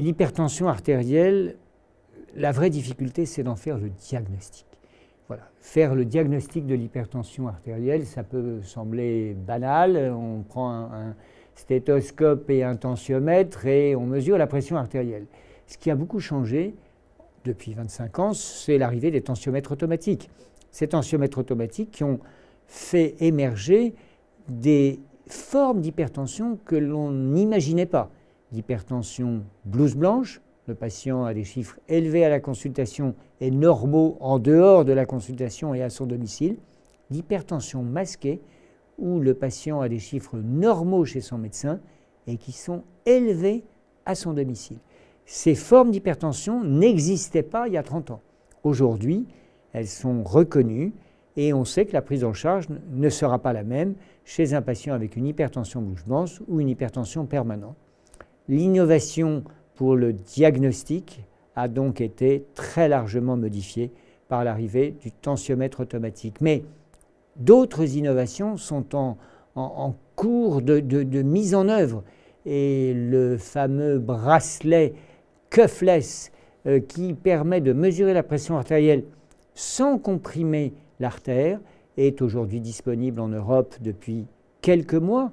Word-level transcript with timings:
l'hypertension 0.00 0.68
artérielle, 0.68 1.56
la 2.34 2.52
vraie 2.52 2.70
difficulté, 2.70 3.26
c'est 3.26 3.42
d'en 3.42 3.56
faire 3.56 3.78
le 3.78 3.90
diagnostic. 3.90 4.66
Voilà. 5.28 5.44
Faire 5.60 5.94
le 5.94 6.04
diagnostic 6.04 6.66
de 6.66 6.74
l'hypertension 6.74 7.46
artérielle, 7.46 8.06
ça 8.06 8.24
peut 8.24 8.62
sembler 8.62 9.34
banal. 9.34 10.12
On 10.12 10.42
prend 10.42 10.70
un, 10.70 11.14
stéthoscope 11.54 12.48
et 12.48 12.64
un 12.64 12.76
tensiomètre 12.76 13.66
et 13.66 13.94
on 13.94 14.06
mesure 14.06 14.38
la 14.38 14.46
pression 14.46 14.76
artérielle. 14.76 15.26
Ce 15.66 15.76
qui 15.76 15.90
a 15.90 15.94
beaucoup 15.94 16.18
changé 16.18 16.74
depuis 17.44 17.74
25 17.74 18.18
ans, 18.18 18.32
c'est 18.32 18.78
l'arrivée 18.78 19.10
des 19.10 19.20
tensiomètres 19.20 19.72
automatiques. 19.72 20.30
Ces 20.70 20.88
tensiomètres 20.88 21.38
automatiques 21.38 21.90
qui 21.90 22.04
ont 22.04 22.20
fait 22.66 23.14
émerger 23.20 23.94
des 24.48 25.00
formes 25.26 25.80
d'hypertension 25.80 26.58
que 26.64 26.76
l'on 26.76 27.12
n'imaginait 27.12 27.86
pas. 27.86 28.10
L'hypertension 28.52 29.42
blouse 29.64 29.94
blanche, 29.94 30.40
le 30.66 30.74
patient 30.74 31.24
a 31.24 31.34
des 31.34 31.44
chiffres 31.44 31.78
élevés 31.88 32.24
à 32.24 32.28
la 32.28 32.40
consultation 32.40 33.14
et 33.40 33.50
normaux 33.50 34.16
en 34.20 34.38
dehors 34.38 34.84
de 34.84 34.92
la 34.92 35.06
consultation 35.06 35.74
et 35.74 35.82
à 35.82 35.90
son 35.90 36.06
domicile. 36.06 36.56
L'hypertension 37.10 37.82
masquée, 37.82 38.40
où 38.98 39.18
le 39.18 39.34
patient 39.34 39.80
a 39.80 39.88
des 39.88 39.98
chiffres 39.98 40.38
normaux 40.38 41.04
chez 41.04 41.20
son 41.20 41.38
médecin 41.38 41.80
et 42.26 42.36
qui 42.36 42.52
sont 42.52 42.84
élevés 43.06 43.64
à 44.04 44.14
son 44.14 44.32
domicile. 44.32 44.78
Ces 45.24 45.54
formes 45.54 45.90
d'hypertension 45.90 46.62
n'existaient 46.62 47.42
pas 47.42 47.68
il 47.68 47.74
y 47.74 47.78
a 47.78 47.82
30 47.82 48.10
ans. 48.10 48.20
Aujourd'hui, 48.62 49.26
elles 49.72 49.86
sont 49.86 50.22
reconnues 50.22 50.92
et 51.36 51.52
on 51.52 51.64
sait 51.64 51.86
que 51.86 51.92
la 51.92 52.02
prise 52.02 52.24
en 52.24 52.32
charge 52.32 52.66
ne 52.90 53.08
sera 53.08 53.38
pas 53.38 53.52
la 53.52 53.64
même 53.64 53.94
chez 54.24 54.54
un 54.54 54.62
patient 54.62 54.94
avec 54.94 55.16
une 55.16 55.26
hypertension 55.26 55.80
bouche 55.80 56.42
ou 56.48 56.60
une 56.60 56.68
hypertension 56.68 57.26
permanente. 57.26 57.76
L'innovation 58.48 59.44
pour 59.74 59.96
le 59.96 60.12
diagnostic 60.12 61.24
a 61.56 61.68
donc 61.68 62.00
été 62.00 62.46
très 62.54 62.88
largement 62.88 63.36
modifiée 63.36 63.92
par 64.28 64.44
l'arrivée 64.44 64.94
du 65.00 65.10
tensiomètre 65.10 65.80
automatique. 65.80 66.40
Mais 66.40 66.64
d'autres 67.36 67.96
innovations 67.96 68.56
sont 68.56 68.94
en, 68.94 69.94
cours 70.16 70.62
de, 70.62 71.22
mise 71.22 71.54
en 71.54 71.68
œuvre 71.68 72.04
et 72.46 72.92
le 72.94 73.36
fameux 73.36 73.98
bracelet 73.98 74.94
cuffless 75.50 76.30
euh, 76.66 76.80
qui 76.80 77.14
permet 77.14 77.60
de 77.60 77.72
mesurer 77.72 78.14
la 78.14 78.22
pression 78.22 78.56
artérielle 78.56 79.04
sans 79.54 79.98
comprimer 79.98 80.72
l'artère 81.00 81.60
est 81.96 82.22
aujourd'hui 82.22 82.60
disponible 82.60 83.20
en 83.20 83.28
Europe 83.28 83.74
depuis 83.80 84.26
quelques 84.62 84.94
mois 84.94 85.32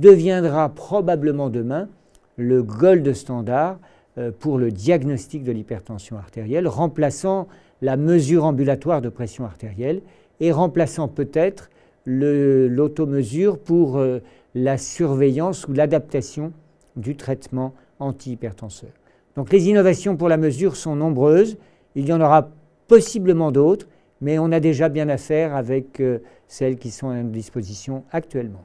deviendra 0.00 0.70
probablement 0.70 1.50
demain 1.50 1.88
le 2.36 2.62
gold 2.62 3.12
standard 3.12 3.78
euh, 4.18 4.30
pour 4.36 4.58
le 4.58 4.70
diagnostic 4.70 5.44
de 5.44 5.52
l'hypertension 5.52 6.16
artérielle, 6.16 6.66
remplaçant 6.66 7.46
la 7.82 7.96
mesure 7.96 8.44
ambulatoire 8.44 9.02
de 9.02 9.08
pression 9.08 9.44
artérielle 9.44 10.00
et 10.40 10.52
remplaçant 10.52 11.06
peut-être 11.06 11.70
l'automesure 12.06 13.58
pour 13.58 13.98
euh, 13.98 14.20
la 14.54 14.78
surveillance 14.78 15.68
ou 15.68 15.74
l'adaptation 15.74 16.52
du 16.96 17.14
traitement 17.14 17.74
antihypertenseur. 17.98 18.90
Donc 19.36 19.52
les 19.52 19.68
innovations 19.68 20.16
pour 20.16 20.28
la 20.28 20.38
mesure 20.38 20.76
sont 20.76 20.96
nombreuses, 20.96 21.56
il 21.94 22.08
y 22.08 22.12
en 22.12 22.20
aura 22.20 22.48
possiblement 22.88 23.52
d'autres, 23.52 23.86
mais 24.20 24.38
on 24.38 24.50
a 24.50 24.60
déjà 24.60 24.88
bien 24.88 25.08
à 25.08 25.18
faire 25.18 25.54
avec 25.54 26.00
euh, 26.00 26.18
celles 26.48 26.76
qui 26.76 26.90
sont 26.90 27.10
à 27.10 27.22
disposition 27.22 28.04
actuellement. 28.10 28.64